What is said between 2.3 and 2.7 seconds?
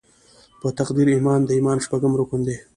دې.